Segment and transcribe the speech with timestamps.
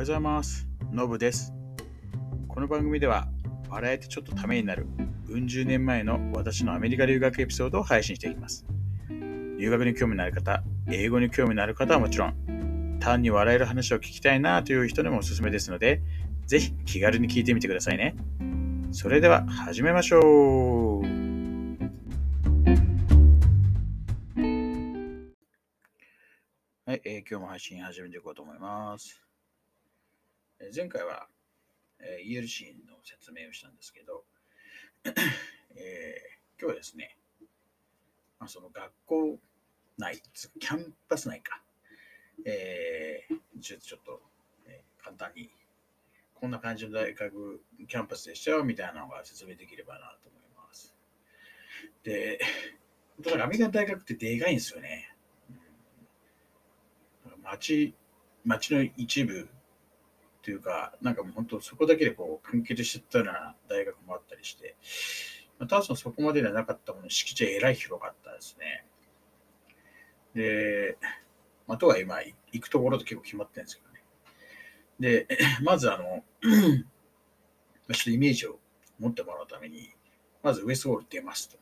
[0.00, 0.66] はようございます。
[0.92, 1.52] のぶです。
[2.48, 3.28] この番組では、
[3.68, 4.86] 笑えてちょっとためになる、
[5.28, 8.64] うん十年前の私のアメリカ留学エピソードを配信していきます。
[9.10, 16.00] 留学に興味のある方、英語に興味のある方はもちろん、単に笑える話を聞きたいなという人にもおすすめですので、
[16.46, 18.16] ぜひ気軽に聞いてみてくださいね。
[18.92, 21.02] それでは始めましょう。
[26.86, 29.29] はい、えー今日も配信始めていこうと思います。
[30.74, 31.26] 前回は、
[32.00, 34.24] えー ELC の説明をしたんですけど、
[35.04, 37.16] えー今日はですね、
[38.38, 39.38] まあ、その学校
[39.96, 40.20] 内、
[40.60, 41.62] キャンパス内か、
[42.44, 44.22] えーちょっと、
[44.66, 45.50] えー簡単に、
[46.34, 50.94] こんな感じの大学、キャンパスでしたよみたいなのが説明できればなと思います。
[52.02, 52.38] で、
[53.20, 55.16] だからアメリカの大学ってでかいんですよね。
[57.24, 57.94] うん町、
[58.44, 59.48] 町の一部
[60.42, 64.76] というか、なんかもう本当そこだけでこう完結しちゃったような大学もあったりして、
[65.58, 68.86] まあ、ただそこまでではなかったもの、敷地はえらい広かったですね。
[70.34, 70.96] で、
[71.66, 74.02] まあ、とはいえ、まあ、い行くところと結構決まってるんですけどね。
[74.98, 78.58] で、 まずあの、 ちょっとイメージを
[78.98, 79.90] 持ってもらうために、
[80.42, 81.58] まずウエストウォール出ますと。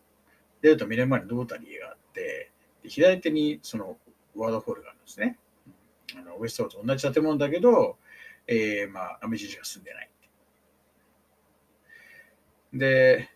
[0.61, 2.51] 出ると目の前にロータリーがあって、
[2.83, 3.99] で左手にその
[4.35, 5.39] ワードホールがあるんですね。
[6.17, 7.99] あのウエストウォールと同じ建物だけど、
[8.49, 10.11] えー、まあ、アメリカ人が住んでない
[12.73, 13.29] で、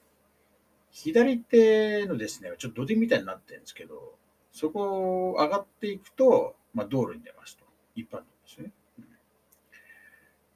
[0.91, 4.15] 左手のですね、ちょっと土手みたいになってるんですけど、
[4.53, 7.65] そこを上がっていくと、まあ、道路に出ますと。
[7.95, 8.73] 一般道ですね。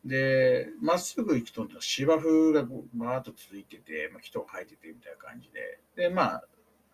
[0.05, 2.62] で、まっすぐ行くと芝生が
[2.95, 6.45] バーッと続いてて、まあ、人が生えててみたいな感じで、で、まあ、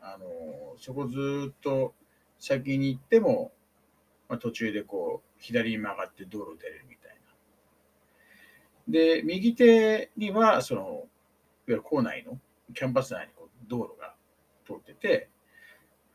[0.00, 0.26] あの
[0.78, 1.94] そこずっと
[2.38, 3.52] 先に行っても、
[4.28, 7.01] まあ、途中でこう、左に曲がって道路出れるみたいな。
[8.88, 11.06] で、右手には、その、いわ
[11.68, 12.38] ゆる校内の、
[12.74, 14.14] キャンパス内にこう道路が
[14.66, 15.28] 通ってて、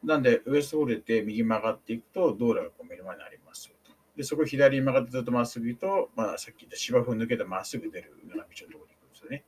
[0.04, 3.78] なんで、ウエストホールで右曲がっていくと、道路がこう目の前にありますと。
[4.18, 9.44] で、そこ左に曲がってずっとまっすぐ行くと、まあ、さっき言った芝生を抜けてまっすぐ出るような道を通りに行くんですよね。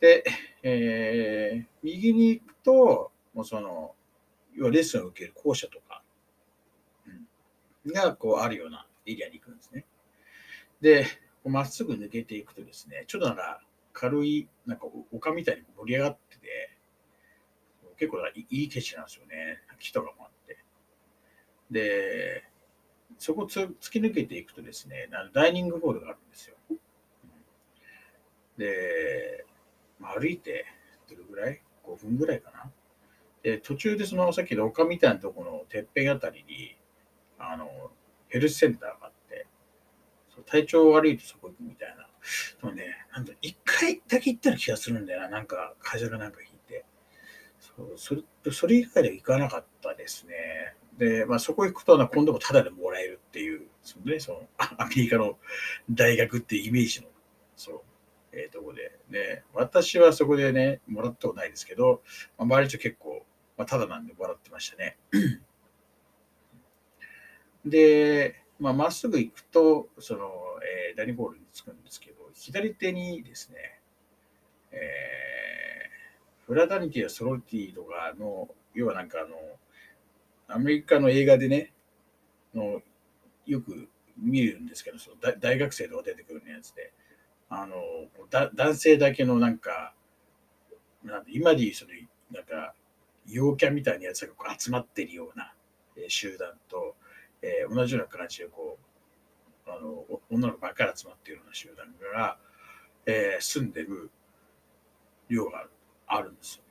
[0.00, 0.24] で、
[0.62, 3.94] えー右に行くと、もうその、
[4.54, 6.02] 要はレッスンを受ける校舎とか、
[7.06, 9.84] うんがこうあるようなエリアに行くんですね。
[10.80, 11.06] で、
[11.48, 13.60] まっすぐ抜けていくとですね、ちょっとなんか
[13.92, 16.76] 軽い、なんか丘みたいに盛り上がってて、
[17.98, 19.62] 結構いい景色なんですよね。
[19.78, 20.58] 木とかもあって。
[21.70, 22.44] で、
[23.18, 26.56] そこつ突き抜けていくとですね、あのダイニングホールがあるんですよ。
[28.58, 29.46] で、
[29.98, 30.66] まあ歩いて
[31.08, 32.70] どれぐらい ?5 分ぐらいかな。
[33.42, 36.76] で、途中でそのさっきの丘みたいなところのてっぺんあたりに、
[37.38, 37.90] あの、
[38.28, 39.15] ヘルスセンターがあって、
[40.46, 42.06] 体調悪いとそこ行くみたいな。
[42.60, 45.28] でもね、なんだ一回だけ行ったような気がするんだよな。
[45.28, 46.84] なんか、会社がなんか引いて。
[47.58, 50.34] そうそれそれ以外では行かなかったですね。
[50.98, 55.38] で、まあ、そこ行くと、今度もタダでもらえるっていう、そのね、そのアメリカの
[55.90, 57.08] 大学っていうイメージの、
[57.54, 57.80] そう、
[58.32, 58.98] えーとこで。
[59.10, 62.02] で、私はそこでね、もらったことないですけど、
[62.38, 63.26] まあ、周りの人結構、
[63.58, 64.98] まあ、タダなんでもらってましたね。
[67.64, 70.30] で、まあ、まっすぐ行くと、その、
[70.90, 73.80] えーダニボールに着くんですけど、左手にですね、
[74.72, 79.36] えーフラダニティやソロティとかの、要はなんかあの、
[80.48, 81.72] アメリカの映画でね、
[82.54, 82.82] の
[83.46, 86.92] よく見るんですけど、その大学生とか出てくるやつで、
[87.50, 87.76] あの、
[88.54, 89.94] 男性だけのなんか、
[91.04, 91.92] なん今でいうその、
[92.30, 92.74] なんか、
[93.26, 95.52] 陽キャみたいなやつが集まってるような
[96.08, 96.96] 集団と、
[97.42, 98.78] えー同じような感じでこ
[99.66, 102.38] う、あの、女の子ばっかり集まっているような集団が、
[103.06, 104.10] えー住んでる
[105.28, 105.66] 量が
[106.06, 106.62] あるんですよ。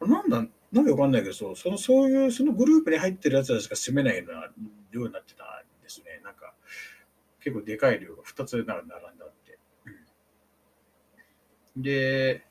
[0.06, 4.48] なんだ、なんかわかんないけど、そうその、そういう、そのグループに入ってるやつらしか住めないような
[4.90, 6.20] 量になってたんですね。
[6.24, 6.54] なんか、
[7.40, 9.58] 結構でかい量が2つ並んであって。
[11.76, 12.44] で、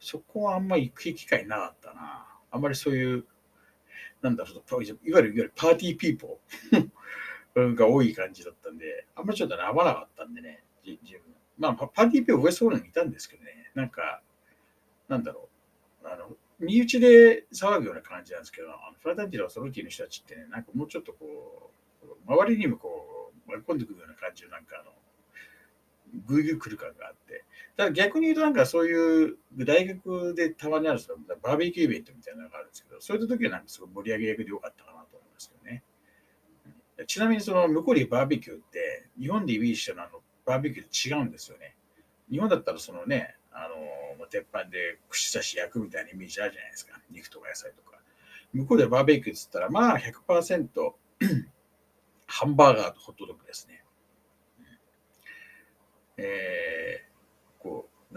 [0.00, 2.26] そこはあんまり行く機会なかったな。
[2.50, 3.26] あんまりそういう、
[4.22, 6.90] なんだろう、いわゆる、いわゆる party people。
[7.74, 11.22] が多い感じだったんで、あんまちょっとね合わなかったんでね、自分。
[11.58, 14.22] まあ、パ party people ウエストホールにいたんですけどね、なんか、
[15.08, 15.48] なんだろ
[16.04, 21.72] う、あの、身内で騒ぐような感じなんですけど、あの fraternity とか sorority の人たちってね、なんかもうちょっとこ
[22.04, 24.92] う、周りにもこう、巻き込んでくるような感じの、なんかあの、
[26.26, 27.44] ぐいぐい来る感があって、
[27.78, 35.84] ただ逆に言うとなんかそういう大学でたまにあるそのバーベキューイベントみたいなのがあるんですけど、そういった時はなんかすごい盛り上げ役でよかったかなと思いますけどね。
[37.06, 41.76] ちなみにその向こうでバーベキューって日本でイメージしたのあのバーベキューって違うんですよね。
[42.28, 43.68] 日本だったらそのね、あ
[44.18, 47.00] の、鉄板で串刺し焼くみたいなイメージあるじゃないですか。
[47.12, 48.00] 肉とか野菜とか。
[48.52, 50.94] 向こうでバーベキューって言ったら、まあ100%
[52.26, 53.84] ハンバーガーとホットドッグですね。
[56.16, 57.07] えー、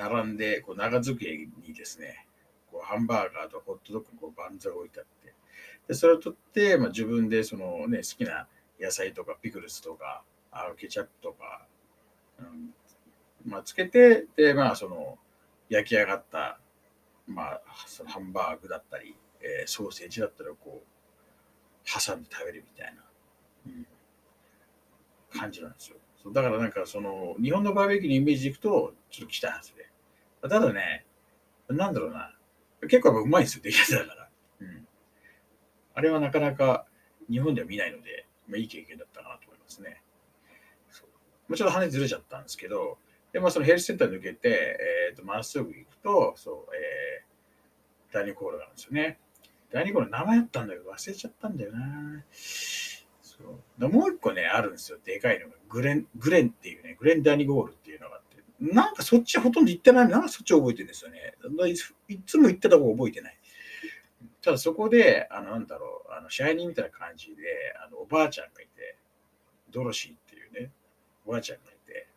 [0.09, 2.25] 並んで、こう長机にですね、
[2.71, 5.33] こうハンバーガーとホットドッグのこうバンズが置いてあって、
[5.87, 8.47] でそれを取って、まあ、自分でその、ね、好きな
[8.79, 11.65] 野菜とかピクルスとか、あケチャップとか、
[12.39, 12.73] うん
[13.45, 15.17] まあ、つけて、で、まあ、その、
[15.69, 16.59] 焼き上がった、
[17.27, 23.03] まあ、そのハンバーグだったり、えー、ソーセージだったら、こう、挟んで食べるみたいな、
[23.67, 23.87] うん、
[25.31, 25.97] 感じなんですよ。
[26.31, 29.89] だからなんか、その、日本のバーベキューのイメージでいくと、ちょっと来たはずで。
[30.41, 31.05] ただね、
[31.69, 32.35] なんだろうな、
[32.81, 34.29] 結構やっぱうまいんですよ、出来方だから。
[34.61, 34.87] うん。
[35.93, 36.85] あれはなかなか
[37.29, 40.01] 日本では見ないので、まあ、いい経験だったなと思いますね。
[40.89, 42.97] そうもちろん羽ずれちゃったんですけど、
[43.31, 44.77] で、まあ、そのヘルスセンター抜けて、
[45.09, 49.19] えっ、ー、と、まっすぐ行くと、そう、えー、第2コールがあるんですよね。
[49.71, 52.23] 第2コール名前あったんだけど忘れちゃったんだよな。
[53.21, 53.37] そ
[53.79, 54.97] うもう一個ね、あるんですよ。
[55.03, 55.55] でかいのが。
[55.69, 58.21] グレン、グレンっていうね、グレンダニゴールっていうのがあっ。
[58.61, 61.33] なんかそっちほとんど行ってないなんかそっち覚えてるんですよね。
[62.07, 63.37] いつも行ってた方覚えてない。
[64.43, 67.33] ただそこで、あの、なんだろう、あの、支配人みたいな感じで、
[67.85, 68.97] あの、おばあちゃんがいて、
[69.71, 70.71] ドロシーっていうね、
[71.25, 72.07] おばあちゃんがいて、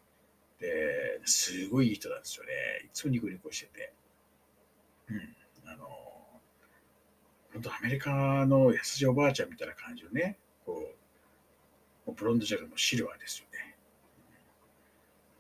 [0.59, 2.51] で、すごいいい人なんですよね。
[2.87, 3.93] いつもニコニコしてて。
[5.09, 5.37] うん。
[5.67, 5.87] あの、
[7.53, 10.95] 本当アメリカの優しいおばあちゃんみたいな感じのね、こ
[12.07, 13.74] う、ブロンドジェルのシルバーですよね。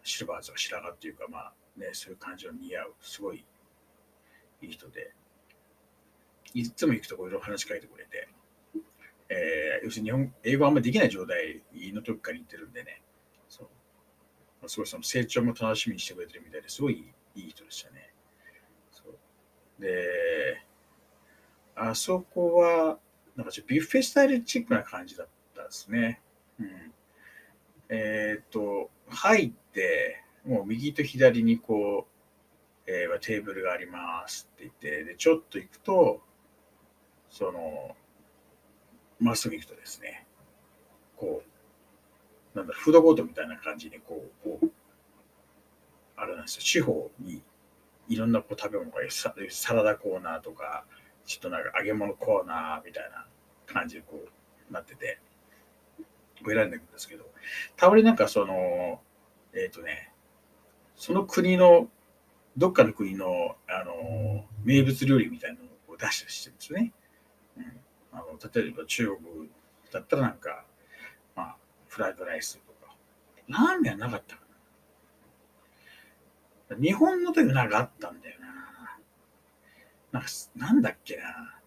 [0.04, 3.44] シルバーズは白髪っていうか、まあね、そういう感じの似合う、すごい
[4.62, 5.12] いい人で、
[6.54, 8.28] いつも行くところいろ話しかけてくれて、
[9.28, 11.62] えー、要するに日本、英語あんまりできない状態
[11.92, 13.02] の時から行ってるんでね、
[13.48, 13.68] そ
[14.62, 14.68] う。
[14.68, 18.14] すごいその成長も楽しみにしてくれてるみたいですごいいい人でしたね。
[19.78, 20.62] で、
[21.74, 22.98] あそこは、
[23.36, 26.20] なんかちょっとビュッフェスタイルチックな感じだったですね。
[26.60, 26.92] うん。
[27.88, 29.52] えっ、ー、と、入っ、
[30.44, 32.06] もう右と左にこ
[32.86, 36.20] う、えー、テーブルがありますって言って、で、ちょっと行くと、
[37.30, 37.96] その、
[39.18, 40.26] まっすぐ行くとですね、
[41.16, 41.42] こ
[42.54, 44.70] う、なんだ、フードコートみたいな感じに、こう、こう、
[46.16, 47.42] あれなんですよ、地方に
[48.08, 50.84] いろんなこう食べ物がサラダコーナーとか、
[51.24, 53.26] ちょっとなんか揚げ物コーナーみたいな
[53.66, 54.22] 感じでこ
[54.70, 55.18] うなってて、
[56.46, 57.24] 選んでいくんですけど、
[57.76, 59.00] たまになんかその、
[59.54, 60.12] えっ、ー、とね、
[60.96, 61.88] その国の、
[62.56, 66.92] どっかの国の、あの、名物料理みたいなのを出したりしてるんですね。
[67.56, 67.64] うん、
[68.12, 69.48] あの例えば中国
[69.92, 70.64] だったらなんか、
[71.36, 71.56] まあ、
[71.88, 72.94] フライドライスとか、
[73.48, 74.42] ラーメンはなかったか
[76.70, 76.76] な。
[76.76, 78.46] 日本の時なんかあったんだよな。
[80.12, 81.60] なんか、なんだっけな。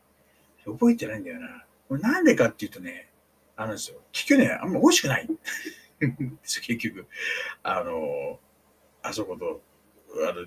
[0.65, 1.65] 覚えてないんだよな。
[1.87, 3.09] これなんでかっていうとね、
[3.55, 3.99] あのですよ。
[4.11, 5.27] 結局ね、あんま美味しくない。
[5.99, 7.07] 結局。
[7.63, 8.39] あの、
[9.01, 9.61] あそこと、
[10.29, 10.45] あの、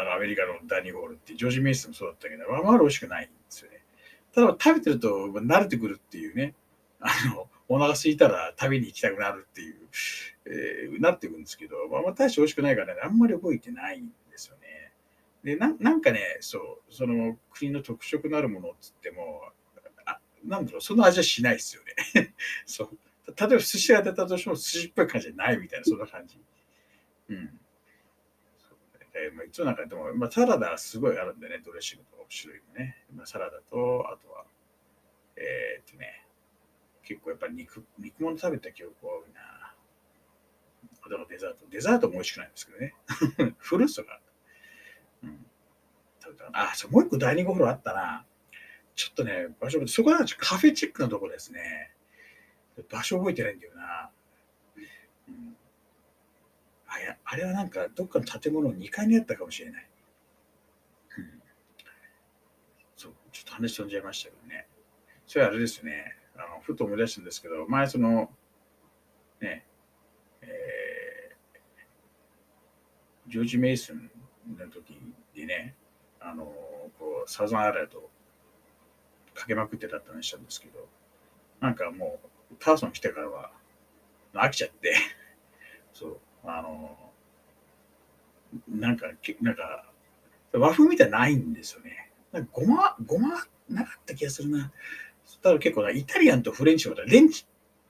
[0.00, 3.82] あのアメリカのダニーゴールってジョージ・メイスもそうだったけど、あんまり美味しくないんですよね。
[4.34, 6.54] ただ食べてると慣れてくるっていうね、
[7.00, 9.76] あの、お腹空いたら食べに行きたくなるっていう、
[10.46, 14.92] えー、なっていくんですけど、まあ、大して美味しくないからね、あんまり覚えてないんですよね。
[15.44, 16.58] でななんかね、そ
[16.88, 19.42] う、その国の特色のあるものっつっても、
[20.06, 21.82] あなんだろう、その味はしないですよ
[22.14, 22.34] ね。
[22.66, 22.98] そう
[23.36, 26.40] 例えば寿司が出たとしても寿司っぽい感じじゃないみたいな、そんな感じ。
[27.30, 27.60] うん。
[29.14, 33.04] えーまあ、一応なんかでも、まあ、サラダはすごいあるんでね、ドレッシングと種類もね。
[33.14, 34.44] まあ、サラダと、あとは、
[35.36, 36.24] えー、っとね、
[37.02, 39.40] 結構やっぱり肉肉物食べた記憶が多いな。
[41.02, 41.66] あとはデザート。
[41.70, 42.94] デザートも美味しくないんですけどね。
[43.58, 44.20] フルーツとか
[45.22, 45.46] うん。
[46.52, 48.26] あ、そう、もう一個第二号風呂あったな。
[48.94, 51.94] ちょっとね、場所、そこはカフェチックなとこですね。
[52.88, 54.10] 場所覚えてないんだよな。
[55.28, 55.56] うん。
[56.86, 59.88] あやあれはなんか、どっかの建物の2階にあったかもしれない。
[61.18, 61.42] うん。
[62.96, 64.66] そう、ちょっと話飛んじゃいましたけどね。
[65.26, 66.16] それはあれですね。
[66.36, 68.30] あの、ふと思い出したんですけど、前その、
[69.40, 69.66] ね、
[70.42, 74.10] えー、ジョージ・メイソン
[74.56, 74.98] の時
[75.34, 75.74] にね、
[76.20, 76.44] あの、
[76.98, 78.08] こう、サザンアランド
[79.34, 80.88] かけまくってたって話したんですけど、
[81.60, 82.28] なんかもう、
[82.58, 83.52] ターソン来てからは
[84.34, 84.94] 飽きちゃって
[85.92, 87.12] そう、あの、
[88.68, 89.06] なんか、
[89.40, 89.92] なんか、
[90.52, 92.10] 和風みたいないんですよね。
[92.32, 94.72] なんかごま、ごまなかった気がするな。
[95.42, 97.46] ただ結構イタリアンとフレンチはレンチ、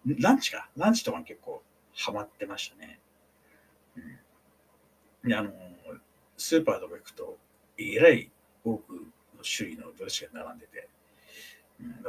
[0.06, 0.68] ランチか。
[0.76, 1.62] ランチとか結構
[1.94, 3.00] ハマってましたね。
[3.96, 4.00] う
[5.26, 5.52] ん、で、あの、
[6.36, 7.38] スーパーとか行くと、
[7.76, 8.30] えらい
[8.64, 8.92] 多く
[9.36, 10.88] の種類のドレッシングが並んでて、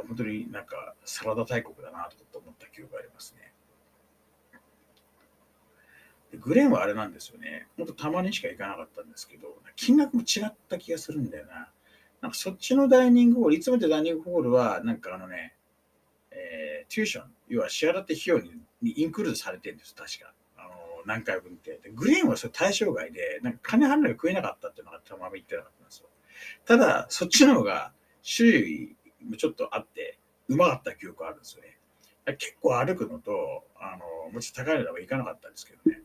[0.08, 3.52] 本当になんかサラダ大国だなと思った記憶がありますね。
[6.38, 7.66] グレーンはあれなんですよね。
[7.76, 11.70] ほんとたまにしか行かなかったんですけど、金額も違った気がするんだよな。
[12.20, 15.56] なんかそっちのダイニングホール、いつもでダイニングホールは、なんかあのね、
[16.30, 20.32] えー、テューション、要は支払って費用にインクルードされてるんです、確か。
[20.56, 20.70] あの
[21.06, 21.80] 何回分って。
[21.94, 26.08] グレーンはそれ対象外で、なんか金払いが食えなかったっていうのがたまに言ってなかったんですよ。
[26.64, 28.99] ただ、そっちの方が種類も
[29.36, 31.78] ちょっとあって、うまかった記憶あるんですよね。
[32.36, 36.02] 結構歩くのと、あの、もちろん高いのではいかなかったんですけどね。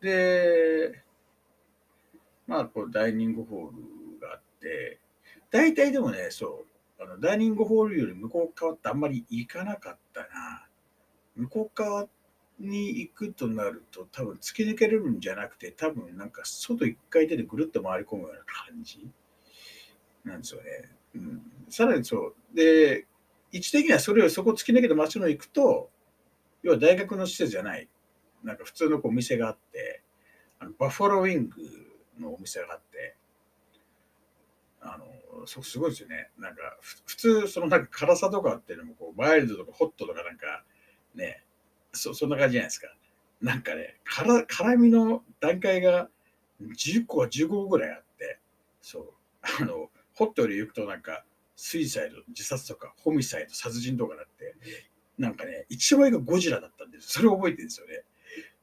[0.00, 1.04] で、
[2.46, 4.98] まあ、こう、ダイニングホールがあって、
[5.50, 6.64] 大体でもね、そ
[6.98, 10.66] う、あのダイニングホールより向こう側ってあんまり行かなかったな。
[11.36, 12.08] 向こう側
[12.58, 19.08] に行くとなると、多分突き抜けれるんじゃなくて、多分なんか外一回出てぐるっと回り込むような感じ
[20.24, 20.90] なんですよね。
[21.14, 22.34] うん、さらにそう。
[22.54, 23.06] で、
[23.50, 25.90] 位置的にはそれをそこ突き抜けて街の行くと、
[26.62, 27.88] 要は大学の施設じゃない、
[28.42, 30.02] なんか普通のこうお店があって、
[30.58, 31.56] あのバッファローウィング
[32.20, 33.16] のお店があって、
[34.80, 36.30] あの、そすごいですよね。
[36.38, 36.62] なんか、
[37.06, 40.64] 普通、そのなんか辛さとかっていうのも、こう、マイルドとかホットとかなんか、
[41.14, 41.44] ね、
[41.92, 42.88] そそんな感じじゃないですか。
[43.40, 46.08] なんかね、辛辛みの段階が
[46.60, 48.38] 10個か15個ぐらいあって、
[48.80, 49.12] そう、
[49.60, 51.24] あの、ホットより行くとなんか、
[51.56, 54.54] スイサイド、自殺とか、ホミサイド、殺人とかだって、
[55.18, 57.10] なんかね、一枚がゴジラだったんです。
[57.10, 58.04] それを覚えてるんですよね。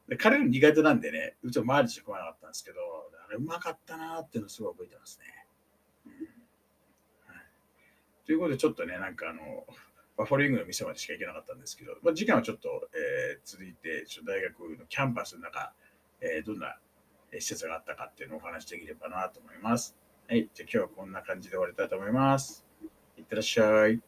[0.10, 2.80] で彼の苦手なんでね、うちは毎日食わなかったんですけど、
[3.28, 5.46] あれうまかったなーっていうのをすごい覚えてますね。
[6.08, 6.12] うん
[7.28, 7.46] はい、
[8.26, 9.68] ということで、ちょっとね、なんかあの、
[10.18, 15.74] バフォリングの店までしか行けなかったんですけど、まあ、時間はちょっと、えー、続いて、ちょ大学のキャンパスの中、
[16.22, 16.78] えー、どんな
[17.32, 19.96] 施設があったかっていうのをお話しできればなと思います。
[20.30, 20.48] はい。
[20.54, 22.64] じゃ今日はこんな感じで終わりたいと思います。
[23.18, 24.00] いってらっしゃい。